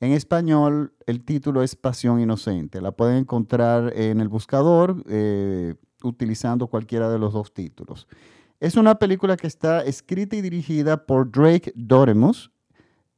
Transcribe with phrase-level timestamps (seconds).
[0.00, 2.80] en español, el título es Pasión Inocente.
[2.80, 8.06] La pueden encontrar en el buscador eh, utilizando cualquiera de los dos títulos.
[8.60, 12.50] Es una película que está escrita y dirigida por Drake Doremus.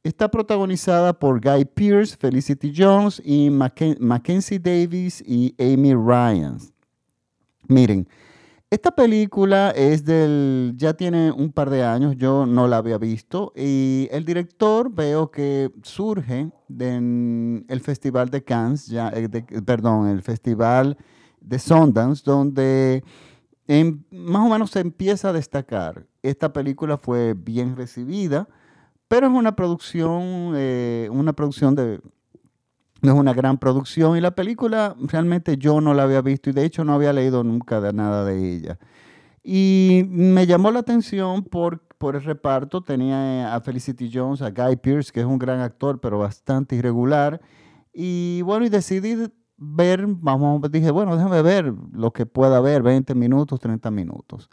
[0.03, 6.57] Está protagonizada por Guy Pearce, Felicity Jones y Mackenzie Davis y Amy Ryan.
[7.67, 8.07] Miren,
[8.69, 13.53] esta película es del, ya tiene un par de años, yo no la había visto
[13.55, 19.29] y el director veo que surge del Festival de Cannes, ya, eh,
[19.65, 20.97] perdón, el Festival
[21.39, 23.03] de Sundance, donde
[24.11, 26.05] más o menos se empieza a destacar.
[26.21, 28.49] Esta película fue bien recibida,
[29.07, 32.01] pero es una producción, eh, una producción de
[33.01, 36.65] es una gran producción y la película realmente yo no la había visto y de
[36.65, 38.79] hecho no había leído nunca de nada de ella.
[39.43, 42.83] Y me llamó la atención por, por el reparto.
[42.83, 47.39] Tenía a Felicity Jones, a Guy Pearce, que es un gran actor, pero bastante irregular.
[47.93, 49.15] Y bueno, y decidí
[49.57, 54.49] ver, vamos, dije, bueno, déjame ver lo que pueda ver, 20 minutos, 30 minutos.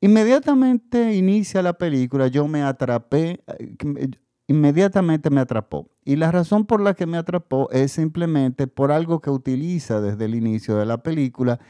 [0.00, 4.10] Inmediatamente inicia la película, yo me atrapé, eh,
[4.46, 5.90] inmediatamente me atrapó.
[6.04, 10.26] Y la razón por la que me atrapó es simplemente por algo que utiliza desde
[10.26, 11.60] el inicio de la película,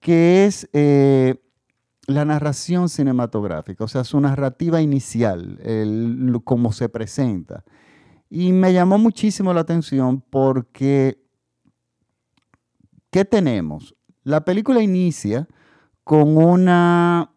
[0.00, 1.36] que es eh,
[2.06, 7.64] la narración cinematográfica, o sea, su narrativa inicial, el, cómo se presenta.
[8.30, 11.22] Y me llamó muchísimo la atención porque,
[13.10, 13.94] ¿qué tenemos?
[14.22, 15.48] La película inicia
[16.04, 17.30] con una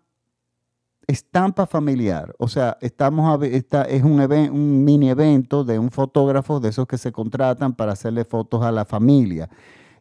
[1.12, 2.34] estampa familiar.
[2.40, 6.88] O sea, estamos a, esta es un, un mini evento de un fotógrafo de esos
[6.88, 9.50] que se contratan para hacerle fotos a la familia.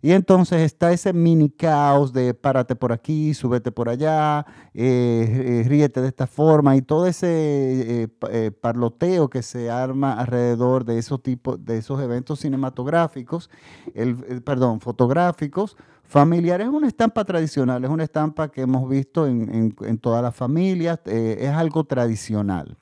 [0.02, 5.68] Y entonces está ese mini caos de párate por aquí, súbete por allá, eh, eh,
[5.68, 11.22] ríete de esta forma y todo ese eh, parloteo que se arma alrededor de esos
[11.22, 13.50] tipos, de esos eventos cinematográficos,
[13.94, 15.76] el, perdón, fotográficos,
[16.10, 16.66] familiares.
[16.66, 21.50] Es una estampa tradicional, es una estampa que hemos visto en, todas las familias, es
[21.50, 22.76] algo tradicional.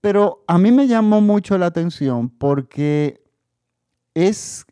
[0.00, 3.22] Pero a mí me llamó mucho la atención porque
[4.14, 4.64] es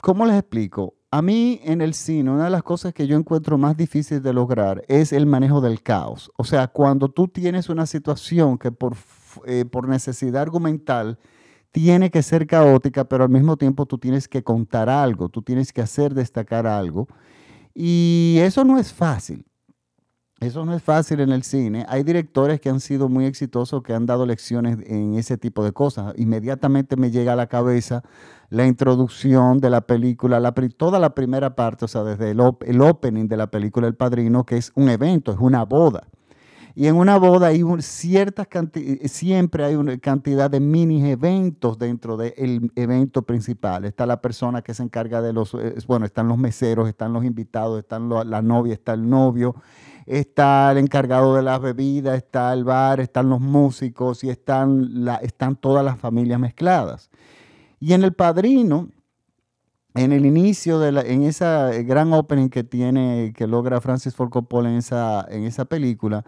[0.00, 0.94] ¿cómo les explico?
[1.10, 4.32] A mí en el cine, una de las cosas que yo encuentro más difícil de
[4.32, 6.30] lograr es el manejo del caos.
[6.36, 8.96] O sea, cuando tú tienes una situación que por,
[9.46, 11.18] eh, por necesidad argumental
[11.76, 15.74] tiene que ser caótica, pero al mismo tiempo tú tienes que contar algo, tú tienes
[15.74, 17.06] que hacer destacar algo.
[17.74, 19.44] Y eso no es fácil.
[20.40, 21.84] Eso no es fácil en el cine.
[21.90, 25.72] Hay directores que han sido muy exitosos, que han dado lecciones en ese tipo de
[25.72, 26.14] cosas.
[26.16, 28.02] Inmediatamente me llega a la cabeza
[28.48, 32.80] la introducción de la película, la, toda la primera parte, o sea, desde el, el,
[32.80, 36.08] opening de la película El Padrino, que es un evento, es una boda.
[36.78, 38.46] Y en una boda hay ciertas
[39.06, 43.86] siempre hay una cantidad de mini eventos dentro del evento principal.
[43.86, 47.24] Está la persona que se encarga de los, eh, bueno, están los meseros, están los
[47.24, 49.56] invitados, están la novia, está el novio
[50.06, 55.16] está el encargado de las bebidas, está el bar, están los músicos y están, la,
[55.16, 57.10] están todas las familias mezcladas.
[57.80, 58.88] Y en El Padrino,
[59.94, 64.30] en el inicio de la, en esa gran opening que tiene, que logra Francis Ford
[64.30, 66.24] Coppola en esa, en esa película,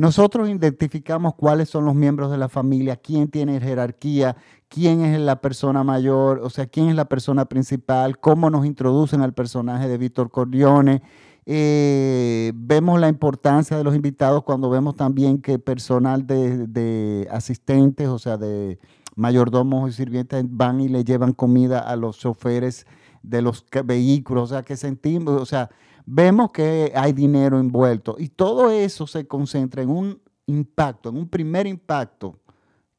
[0.00, 4.34] nosotros identificamos cuáles son los miembros de la familia, quién tiene jerarquía,
[4.70, 9.20] quién es la persona mayor, o sea, quién es la persona principal, cómo nos introducen
[9.20, 11.02] al personaje de Víctor Corleone,
[11.44, 18.18] eh, vemos la importancia de los invitados cuando vemos también que personal de, asistentes, o
[18.18, 18.78] sea, de
[19.16, 22.86] mayordomos y sirvientes van y le llevan comida a los choferes
[23.22, 25.68] de los vehículos, o sea, que sentimos, o sea,
[26.06, 31.28] vemos que hay dinero envuelto y todo eso se concentra en un impacto, en un
[31.28, 32.38] primer impacto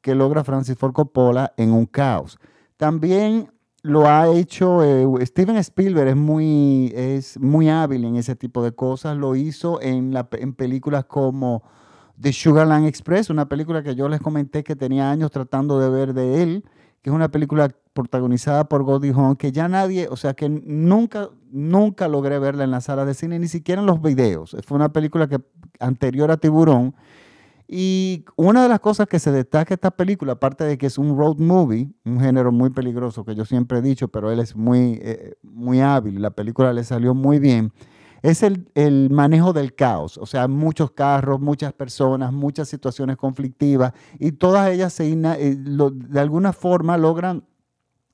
[0.00, 2.38] que logra Francis Ford Coppola en un caos.
[2.76, 3.50] También
[3.82, 8.72] lo ha hecho, eh, Steven Spielberg es muy, es muy hábil en ese tipo de
[8.72, 11.62] cosas, lo hizo en, la, en películas como
[12.20, 16.14] The Sugarland Express, una película que yo les comenté que tenía años tratando de ver
[16.14, 16.64] de él,
[17.02, 21.28] que es una película protagonizada por Goldie Hawn, que ya nadie, o sea, que nunca,
[21.50, 24.56] nunca logré verla en la sala de cine, ni siquiera en los videos.
[24.66, 25.38] Fue una película que
[25.80, 26.94] anterior a Tiburón,
[27.66, 31.16] Y una de las cosas que se destaca esta película, aparte de que es un
[31.16, 34.98] road movie, un género muy peligroso que yo siempre he dicho, pero él es muy,
[35.02, 37.72] eh, muy hábil, la película le salió muy bien,
[38.22, 40.16] es el, el, manejo del caos.
[40.18, 46.20] O sea, muchos carros, muchas personas, muchas situaciones conflictivas y todas ellas se, eh, de
[46.20, 47.44] alguna forma logran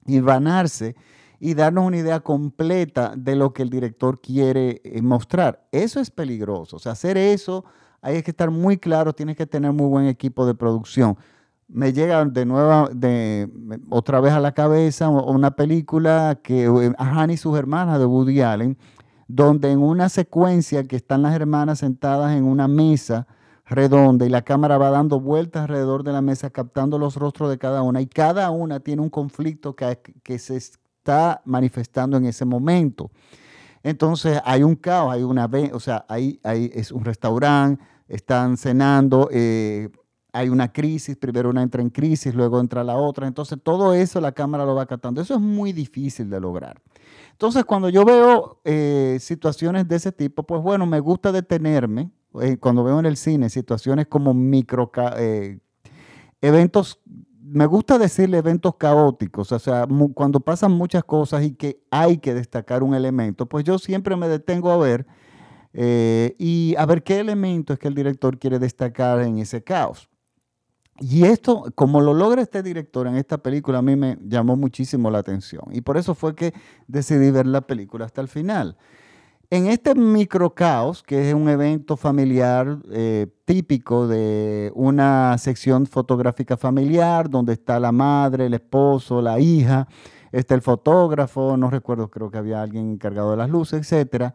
[0.07, 0.97] hilvanarse
[1.41, 5.69] y darnos una idea completa de lo que el director quiere eh, mostrar.
[5.71, 6.77] Eso es peligroso.
[6.77, 7.65] O sea, hacer eso
[8.01, 11.17] hay que estar muy claro, tienes que tener muy buen equipo de producción.
[11.69, 13.49] Me llega de nuevo, de,
[13.91, 18.41] otra vez a la cabeza una película que eh, Hannah y sus hermanas de Woody
[18.41, 18.79] Allen,
[19.29, 23.27] donde en una secuencia que están las hermanas sentadas en una mesa
[23.67, 27.59] redonda y la cámara va dando vueltas alrededor de la mesa captando los rostros de
[27.59, 32.47] cada una y cada una tiene un conflicto que, que se está manifestando en ese
[32.47, 33.11] momento.
[33.83, 39.29] Entonces hay un caos, hay una, o sea, ahí, ahí es un restaurante, están cenando,
[39.31, 39.91] eh,
[40.33, 44.21] hay una crisis, primero una entra en crisis, luego entra la otra, entonces todo eso
[44.21, 45.21] la cámara lo va captando.
[45.21, 46.81] Eso es muy difícil de lograr.
[47.33, 52.11] Entonces cuando yo veo eh, situaciones de ese tipo, pues bueno, me gusta detenerme,
[52.41, 54.91] eh, cuando veo en el cine situaciones como micro,
[56.41, 57.01] eventos
[57.51, 62.35] me gusta decirle eventos caóticos, o sea, cuando pasan muchas cosas y que hay que
[62.35, 65.07] destacar un elemento, pues yo siempre me detengo a ver
[65.73, 70.11] eh, y a ver qué elemento es que el director quiere destacar en ese caos.
[71.01, 75.11] Y esto, como lo logra este director en esta película, a mí me llamó muchísimo
[75.11, 75.63] la atención.
[75.71, 76.53] Y por eso fue que
[76.89, 78.77] decidí ver la película hasta el final.
[79.51, 87.31] En este microcaos, que es un evento familiar eh, típico de una sección fotográfica familiar,
[87.31, 89.89] donde está la madre, el esposo, la hija,
[90.33, 94.35] está el fotógrafo, no recuerdo, creo que había alguien encargado de las luces, etc.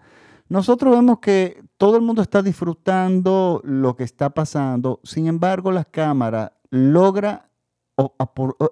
[0.54, 5.84] Nosotros vemos que todo el mundo está disfrutando lo que está pasando, sin embargo la
[5.84, 7.50] cámara logra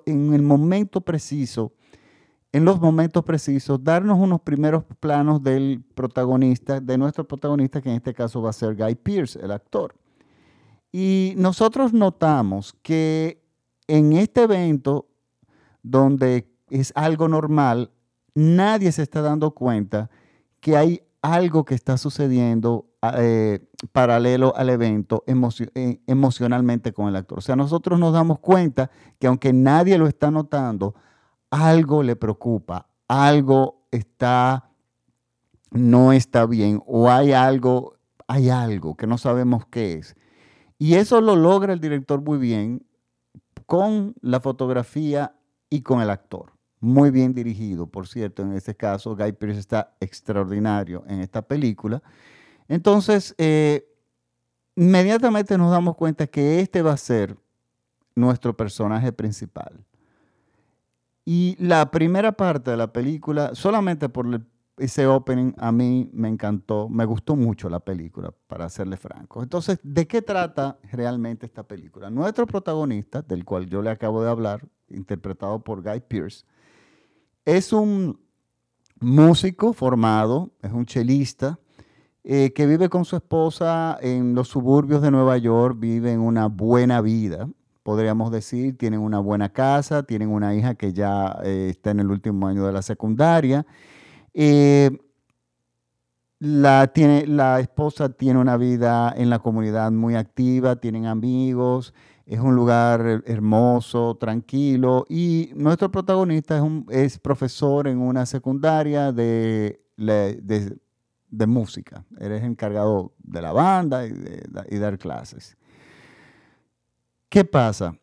[0.05, 1.73] en el momento preciso
[2.51, 7.95] en los momentos precisos, darnos unos primeros planos del protagonista, de nuestro protagonista, que en
[7.95, 9.95] este caso va a ser Guy Pierce, el actor.
[10.91, 13.41] Y nosotros notamos que
[13.87, 15.07] en este evento,
[15.81, 17.89] donde es algo normal,
[18.35, 20.11] nadie se está dando cuenta
[20.59, 22.87] que hay algo que está sucediendo
[23.17, 23.59] eh,
[23.91, 27.39] paralelo al evento eh, emocionalmente con el actor.
[27.39, 28.89] O sea, nosotros nos damos cuenta
[29.19, 30.95] que aunque nadie lo está notando,
[31.49, 34.69] algo le preocupa, algo está,
[35.69, 37.97] no está bien, o hay algo,
[38.27, 40.15] hay algo que no sabemos qué es.
[40.79, 42.85] Y eso lo logra el director muy bien
[43.67, 45.35] con la fotografía
[45.69, 46.50] y con el actor.
[46.81, 52.01] Muy bien dirigido, por cierto, en este caso Guy Pearce está extraordinario en esta película.
[52.67, 53.87] Entonces, eh,
[54.75, 57.37] inmediatamente nos damos cuenta que este va a ser
[58.15, 59.85] nuestro personaje principal.
[61.23, 64.41] Y la primera parte de la película, solamente por
[64.77, 69.43] ese opening, a mí me encantó, me gustó mucho la película, para serle franco.
[69.43, 72.09] Entonces, ¿de qué trata realmente esta película?
[72.09, 76.43] Nuestro protagonista, del cual yo le acabo de hablar, interpretado por Guy Pearce,
[77.45, 78.19] es un
[78.99, 81.59] músico formado, es un chelista,
[82.23, 86.47] eh, que vive con su esposa en los suburbios de Nueva York, vive en una
[86.47, 87.49] buena vida,
[87.81, 92.11] podríamos decir, tienen una buena casa, tienen una hija que ya eh, está en el
[92.11, 93.65] último año de la secundaria.
[94.35, 94.99] Eh,
[96.37, 96.91] la,
[97.27, 101.93] la esposa tiene una vida en la comunidad muy activa, tienen amigos,
[102.31, 109.81] es un lugar hermoso, tranquilo y nuestro protagonista es, es profesor en una secundaria de,
[111.45, 112.05] música.
[112.17, 115.57] Eres encargado de la banda y, de, y dar clases.
[117.27, 117.97] ¿Qué pasa?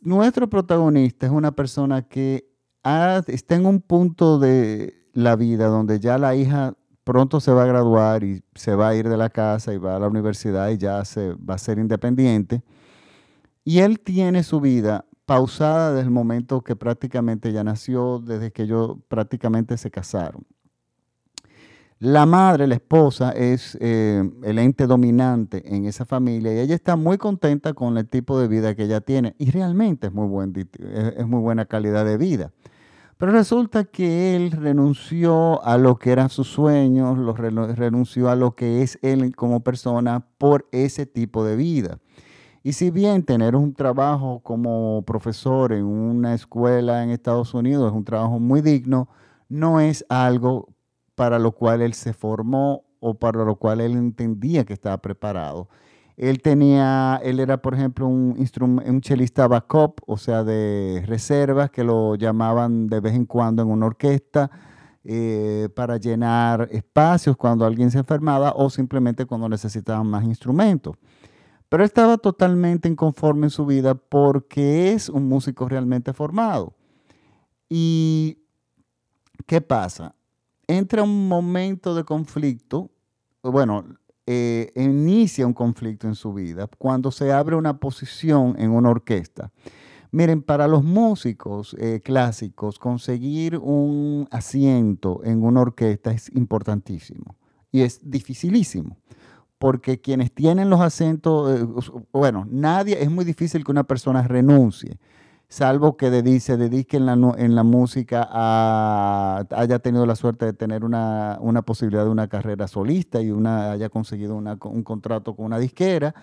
[0.00, 2.50] Nuestro protagonista es una persona que
[3.26, 7.66] está en un punto de la vida donde ya la hija pronto se va a
[7.66, 10.78] graduar y se va a ir de la casa y va a la universidad y
[10.78, 12.62] ya se va a ser independiente.
[13.64, 18.64] Y él tiene su vida pausada desde el momento que prácticamente ya nació, desde que
[18.64, 20.44] ellos prácticamente se casaron.
[22.00, 26.96] La madre, la esposa, es eh, el ente dominante en esa familia y ella está
[26.96, 30.28] muy contenta con el tipo de vida que ella tiene y realmente es muy,
[31.16, 32.52] es muy buena calidad de vida.
[33.16, 37.18] Pero resulta que él renunció a lo que eran sus sueños,
[37.76, 41.98] renunció a lo que es él como persona por ese tipo de vida.
[42.62, 47.96] Y si bien tener un trabajo como profesor en una escuela en Estados Unidos es
[47.96, 49.08] un trabajo muy digno,
[49.48, 50.74] no es algo
[51.14, 55.68] para lo cual él se formó o para lo cual él entendía que estaba preparado.
[56.16, 61.82] Él tenía, él era, por ejemplo, un, un chelista backup, o sea, de reservas, que
[61.82, 64.50] lo llamaban de vez en cuando en una orquesta
[65.06, 70.96] eh, para llenar espacios cuando alguien se enfermaba o simplemente cuando necesitaban más instrumentos.
[71.68, 76.74] Pero estaba totalmente inconforme en su vida porque es un músico realmente formado.
[77.68, 78.38] ¿Y
[79.46, 80.14] qué pasa?
[80.66, 82.90] Entra un momento de conflicto,
[83.42, 83.84] bueno,
[84.26, 89.50] eh, inicia un conflicto en su vida cuando se abre una posición en una orquesta.
[90.10, 97.36] Miren, para los músicos eh, clásicos, conseguir un asiento en una orquesta es importantísimo
[97.72, 98.96] y es dificilísimo
[99.58, 101.66] porque quienes tienen los acentos, eh,
[102.12, 104.98] bueno, nadie, es muy difícil que una persona renuncie,
[105.48, 112.04] salvo que se dedique en la, música, haya tenido la suerte de tener una, posibilidad
[112.04, 116.14] de una carrera solista y una, haya conseguido un contrato con una disquera,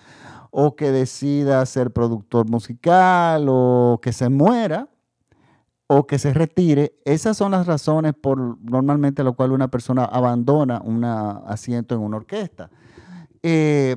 [0.50, 4.88] o que decida ser productor musical, o que se muera,
[5.86, 6.98] o que se retire.
[7.04, 12.18] Esas son las razones por normalmente lo cual una persona abandona un asiento en una
[12.18, 12.70] orquesta.
[13.42, 13.96] Eh,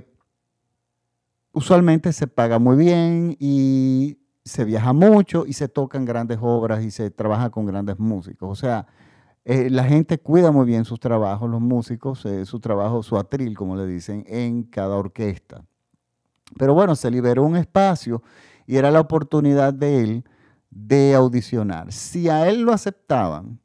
[1.52, 6.92] usualmente se paga muy bien y se viaja mucho y se tocan grandes obras y
[6.92, 8.50] se trabaja con grandes músicos.
[8.50, 8.86] O sea,
[9.44, 13.58] eh, la gente cuida muy bien sus trabajos, los músicos, eh, su trabajo, su atril,
[13.58, 15.66] como le dicen, en cada orquesta.
[16.58, 18.22] Pero bueno, se liberó un espacio
[18.68, 20.24] y era la oportunidad de él
[20.70, 21.92] de audicionar.
[21.92, 23.60] Si a él lo aceptaban,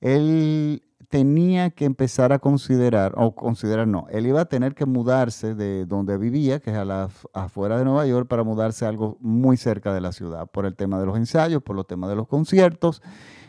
[0.00, 0.82] él
[1.16, 5.86] tenía que empezar a considerar, o considerar no, él iba a tener que mudarse de
[5.86, 9.94] donde vivía, que es a afuera de Nueva York, para mudarse a algo muy cerca
[9.94, 13.00] de la ciudad, por el tema de los ensayos, por los temas de los conciertos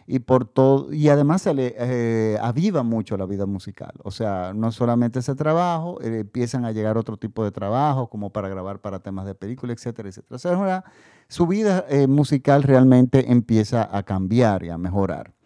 [0.06, 3.92] y por todo, y además se le eh, aviva mucho la vida musical.
[4.06, 8.30] O sea, no solamente ese trabajo, eh, empiezan a llegar otro tipo de trabajo, como
[8.30, 10.38] para grabar para temas de película, etcétera, etcétera.
[10.38, 10.86] O sea,
[11.28, 15.37] su vida eh, musical realmente empieza a cambiar y a mejorar.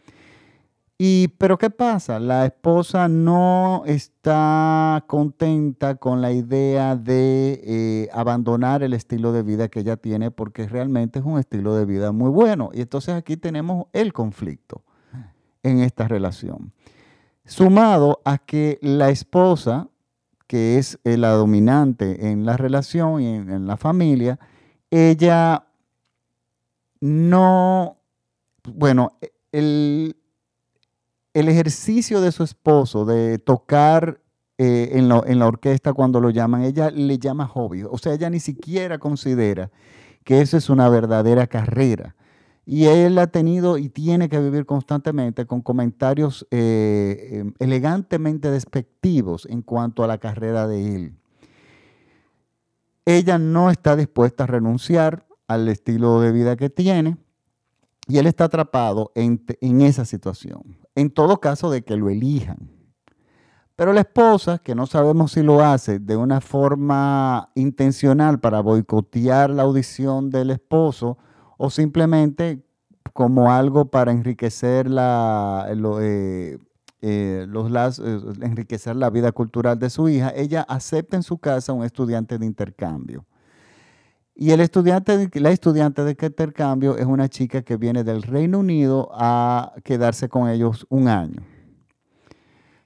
[1.04, 2.20] Y, pero ¿qué pasa?
[2.20, 9.68] La esposa no está contenta con la idea de eh, abandonar el estilo de vida
[9.68, 12.70] que ella tiene porque realmente es un estilo de vida muy bueno.
[12.72, 14.84] Y entonces aquí tenemos el conflicto
[15.64, 16.72] en esta relación.
[17.46, 19.88] Sumado a que la esposa,
[20.46, 24.38] que es eh, la dominante en la relación y en la familia,
[24.92, 25.66] ella
[27.00, 27.98] no,
[28.66, 29.18] bueno,
[29.52, 30.16] el,
[31.34, 34.22] el ejercicio de su esposo de tocar
[34.58, 35.10] eh, en,
[35.40, 37.84] la orquesta cuando lo llaman, ella le llama hobby.
[37.84, 39.72] O sea, ella ni siquiera considera
[40.24, 42.16] que eso es una verdadera carrera.
[42.64, 49.48] Y él ha tenido y tiene que vivir constantemente con comentarios eh, em, elegantemente despectivos
[49.50, 51.16] en cuanto a la carrera de él.
[53.06, 57.18] Ella no está dispuesta a renunciar al estilo de vida que tiene
[58.08, 62.70] y él está atrapado en, en esa situación en todo caso de que lo elijan.
[63.76, 69.50] Pero la esposa, que no sabemos si lo hace de una forma intencional para boicotear
[69.50, 71.18] la audición del esposo
[71.58, 72.64] o simplemente
[73.14, 76.58] como algo para enriquecer la, eh,
[77.02, 81.84] eh, eh, enriquecer la vida cultural de su hija, ella acepta en su casa un
[81.84, 83.26] estudiante de intercambio.
[84.34, 89.10] Y el estudiante, la estudiante de intercambio es una chica que viene del Reino Unido
[89.14, 91.42] a quedarse con ellos un año.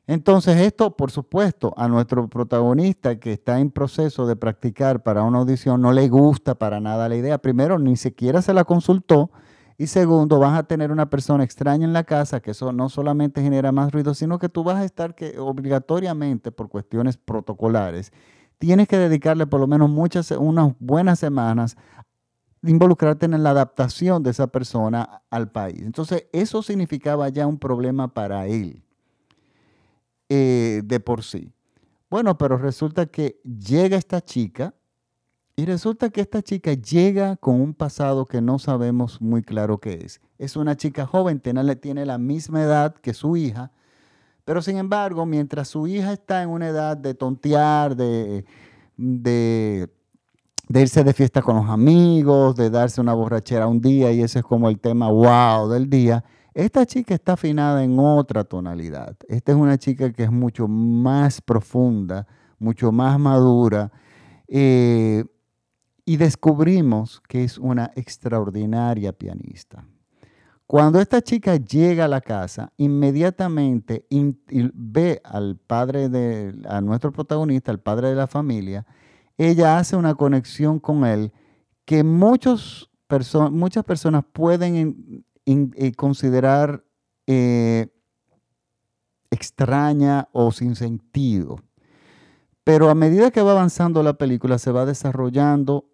[0.08, 5.40] Entonces esto, por supuesto, a nuestro protagonista que está en proceso de practicar para una
[5.40, 7.40] audición no le gusta para nada la idea.
[7.40, 9.32] Primero, ni siquiera se la consultó.
[9.78, 13.42] Y segundo, vas a tener una persona extraña en la casa, que eso no solamente
[13.42, 18.14] genera más ruido, sino que tú vas a estar que, obligatoriamente, por cuestiones protocolares,
[18.58, 21.78] tienes que dedicarle por lo menos muchas, unas buenas semanas
[22.64, 25.82] involucrarte en la adaptación de esa persona al país.
[25.82, 28.84] Entonces, eso significaba ya un problema para él
[30.30, 31.52] eh, de por sí.
[32.10, 34.74] Bueno, pero resulta que llega esta chica
[35.56, 40.02] y resulta que esta chica llega con un pasado que no sabemos muy claro qué
[40.04, 40.22] es.
[40.38, 43.72] Es una chica joven, tiene, tiene la misma edad que su hija,
[44.46, 48.46] pero sin embargo, mientras su hija está en una edad de tontear, de,
[48.96, 49.90] de,
[50.70, 54.46] irse de fiesta con los amigos, de darse una borrachera un día, y ese es
[54.46, 56.24] como el tema wow del día,
[56.54, 59.18] esta chica está afinada en otra tonalidad.
[59.28, 62.28] Esta es una chica que es mucho más profunda,
[62.60, 63.92] mucho más madura.
[64.48, 65.26] Eh,
[66.06, 69.86] y descubrimos que es una extraordinaria pianista.
[70.68, 74.08] Cuando esta chica llega a la casa, inmediatamente
[74.74, 78.86] ve al padre de, a nuestro protagonista, al padre de la familia,
[79.38, 81.32] ella hace una conexión con él
[81.86, 86.84] que muchas personas pueden eh, considerar
[87.28, 87.88] eh,
[89.30, 91.58] extraña o sin sentido.
[92.64, 95.86] Pero a medida que va avanzando la película, se va desarrollando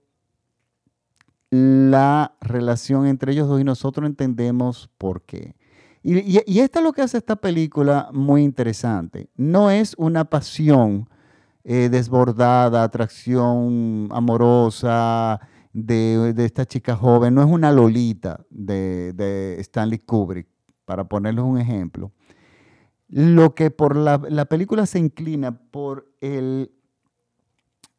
[1.51, 5.55] la relación entre ellos dos y nosotros entendemos por qué.
[6.01, 9.29] Y, y, esto es lo que hace esta película muy interesante.
[9.35, 11.07] No es una pasión
[11.63, 15.39] eh, desbordada, atracción amorosa
[15.73, 20.47] de, esta chica joven, no es una Lolita de, Stanley Kubrick,
[20.85, 22.11] para ponerles un ejemplo
[23.07, 26.09] lo que por la, película se inclina por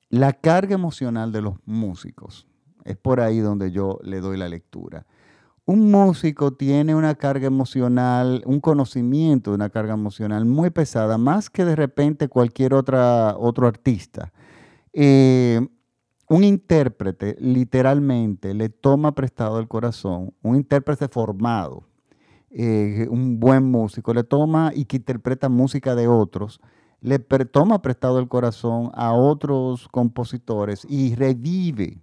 [0.09, 2.47] la carga emocional de los músicos.
[2.85, 5.07] Es por ahí donde yo le doy la lectura.
[5.65, 11.51] Un músico tiene una carga emocional, un conocimiento de una carga emocional muy pesada, más
[11.51, 14.33] que de repente cualquier otro artista.
[14.93, 15.61] Eh,
[16.29, 21.85] un intérprete literalmente le toma prestado el corazón, un intérprete formado,
[22.51, 26.61] eh, un buen músico, le toma y que interpreta música de otros,
[27.01, 32.01] le toma prestado el corazón a otros compositores y revive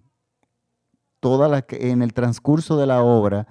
[1.20, 3.48] toda la, en el transcurso de la obra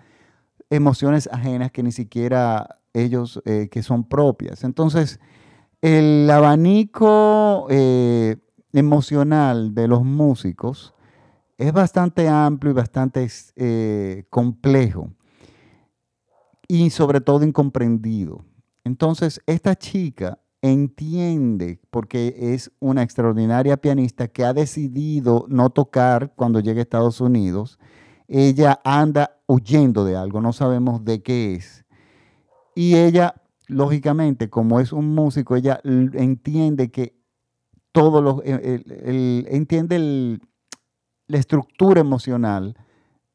[0.70, 4.64] emociones ajenas que ni siquiera ellos, eh, que son propias.
[4.64, 5.20] Entonces,
[5.80, 8.36] el abanico eh,
[8.72, 10.94] emocional de los músicos
[11.56, 13.28] es bastante amplio y bastante
[14.30, 15.10] complejo
[16.68, 18.44] y sobre todo incomprendido.
[18.84, 26.60] Entonces, esta chica entiende, porque es una extraordinaria pianista que ha decidido no tocar cuando
[26.60, 27.78] llegue a Estados Unidos,
[28.26, 31.84] ella anda huyendo de algo, no sabemos de qué es.
[32.74, 37.18] Y ella, lógicamente, como es un músico, ella entiende que
[37.92, 40.38] todo lo, entiende
[41.26, 42.76] la estructura emocional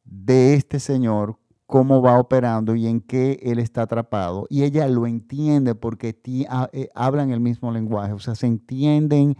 [0.03, 1.39] de este señor
[1.73, 4.45] cómo va operando y en qué él está atrapado.
[4.47, 9.35] Y ella lo entiende porque eh, hablan el mismo lenguaje, o sea, se entienden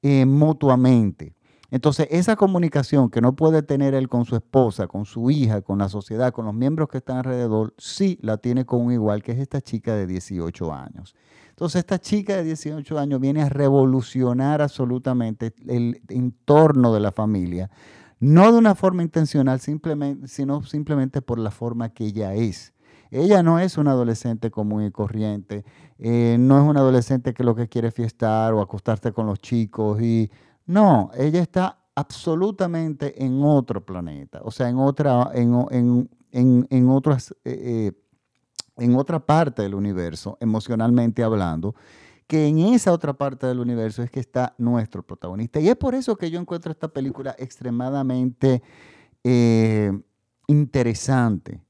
[0.00, 1.34] eh, mutuamente.
[1.70, 5.76] Entonces, esa comunicación que no puede tener él con su esposa, con su hija, con
[5.76, 9.32] la sociedad, con los miembros que están alrededor, sí la tiene con un igual, que
[9.32, 11.14] es esta chica de 18 años.
[11.50, 17.68] Entonces, esta chica de 18 años viene a revolucionar absolutamente el entorno de la familia,
[18.18, 22.72] no de una forma intencional, sino simplemente por la forma que ella es.
[23.10, 25.64] Ella no es una adolescente común y corriente,
[25.98, 30.00] eh, no es una adolescente que lo que quiere fiestar o acostarse con los chicos.
[30.00, 30.30] Y,
[30.66, 37.92] no, ella está absolutamente en otro planeta, o sea, en otra, en, en, otras, eh,
[37.92, 37.92] eh,
[38.76, 41.74] en otra parte del universo, emocionalmente hablando
[42.26, 45.60] que en esa otra parte del universo es que está nuestro protagonista.
[45.60, 48.62] Y es por eso que yo encuentro esta película extremadamente
[49.22, 49.92] eh,
[50.48, 51.60] interesante.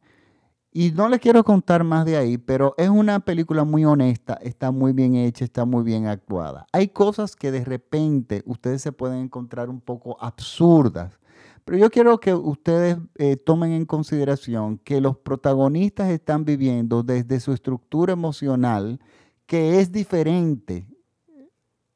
[0.79, 4.71] Y no les quiero contar más de ahí, pero es una película muy honesta, está
[4.71, 6.67] muy bien hecha, está muy bien actuada.
[6.71, 11.19] Hay cosas que de repente ustedes se pueden encontrar un poco absurdas,
[11.65, 17.41] pero yo quiero que ustedes eh, tomen en consideración que los protagonistas están viviendo desde
[17.41, 19.01] su estructura emocional,
[19.47, 20.87] que es diferente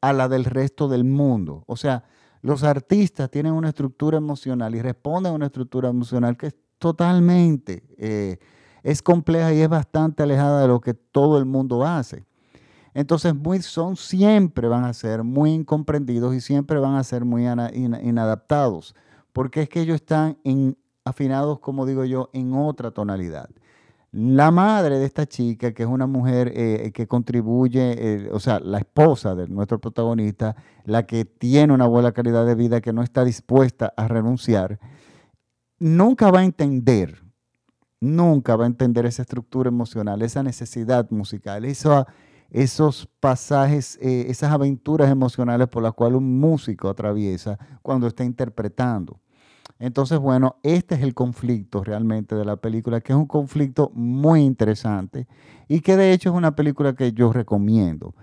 [0.01, 1.65] a la del resto del mundo.
[1.67, 2.05] O sea,
[2.43, 7.85] los artistas tienen una estructura emocional y responden a una estructura emocional que es totalmente,
[7.99, 8.39] eh,
[8.83, 12.25] es compleja y es bastante alejada de lo que todo el mundo hace.
[12.95, 17.45] Entonces, muy, son, siempre van a ser muy incomprendidos y siempre van a ser muy
[17.45, 18.95] inadaptados,
[19.33, 20.39] porque es que ellos están
[21.05, 23.51] afinados, como digo yo, en otra tonalidad.
[24.13, 28.59] La madre de esta chica, que es una mujer eh, que contribuye, eh, o sea,
[28.59, 33.03] la esposa de nuestro protagonista, la que tiene una buena calidad de vida, que no
[33.05, 34.81] está dispuesta a renunciar,
[35.79, 37.23] nunca va a entender,
[38.01, 45.09] nunca va a entender esa estructura emocional, esa necesidad musical, esos pasajes, eh, esas aventuras
[45.09, 49.21] emocionales por las cuales un músico atraviesa cuando está interpretando.
[49.81, 54.43] Entonces, bueno, este es el conflicto realmente de la película, que es un conflicto muy
[54.43, 55.27] interesante
[55.69, 58.15] y que de hecho es una película que yo recomiendo.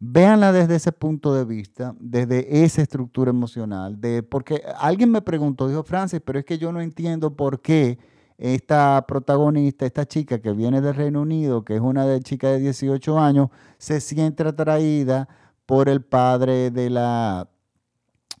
[0.00, 5.68] Véanla desde ese punto de vista, desde esa estructura emocional, de porque alguien me preguntó,
[5.68, 7.96] dijo Francis, pero es que yo no entiendo por qué
[8.36, 13.20] esta protagonista, esta chica que viene del Reino Unido, que es una chica de 18
[13.20, 15.28] años, se siente atraída
[15.64, 17.48] por el padre de la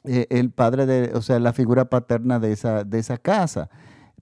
[0.04, 3.70] eh, el padre de, o sea, la figura paterna de esa, de esa casa.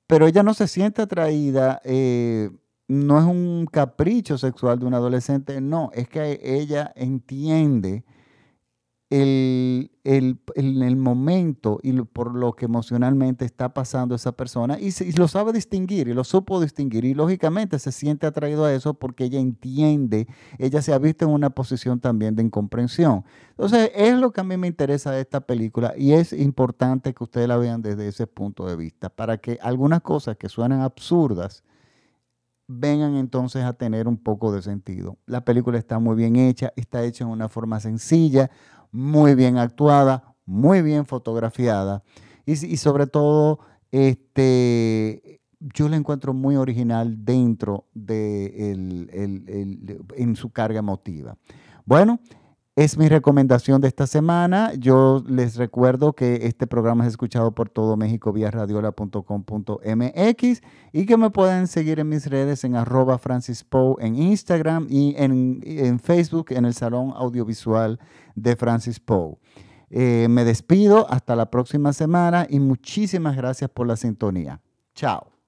[0.06, 2.50] Pero ella no se siente atraída, eh,
[2.88, 8.04] no es un capricho sexual de un adolescente, no, es que ella entiende
[9.12, 15.29] el, el, el, momento y por lo que emocionalmente está pasando esa persona y, lo
[15.29, 19.38] sabe distinguir y lo supo distinguir y lógicamente se siente atraído a eso porque ella
[19.38, 23.22] entiende, ella se ha visto en una posición también de incomprensión.
[23.51, 27.22] Entonces es lo que a mí me interesa de esta película y es importante que
[27.22, 31.64] ustedes la vean desde ese punto de vista para que algunas cosas que suenan absurdas,
[32.66, 35.18] vengan entonces a tener un poco de sentido.
[35.27, 38.51] La película está muy bien hecha, está hecha en una forma sencilla,
[38.92, 42.05] muy bien actuada, muy bien fotografiada
[42.46, 43.59] y, sobre todo
[43.90, 48.70] este, yo la encuentro muy original dentro de
[50.16, 51.37] en su carga emotiva.
[51.85, 52.20] Bueno,
[52.74, 54.72] es mi recomendación de esta semana.
[54.74, 61.16] Yo les recuerdo que este programa es escuchado por todo México vía radiola.com.mx y que
[61.18, 63.66] me pueden seguir en mis redes en arroba Francis
[63.98, 68.00] en Instagram y en, Facebook en el Salón Audiovisual
[68.35, 69.37] de Francis Poe.
[69.90, 74.62] Eh, me despido hasta la próxima semana y muchísimas gracias por la sintonía.
[74.94, 75.41] Chao.